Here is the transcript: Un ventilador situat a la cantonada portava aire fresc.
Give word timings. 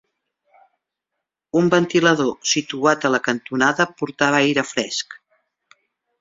Un 1.61 1.69
ventilador 1.73 2.31
situat 2.53 3.05
a 3.05 3.13
la 3.17 3.21
cantonada 3.29 3.87
portava 4.01 4.41
aire 4.47 4.65
fresc. 4.71 5.17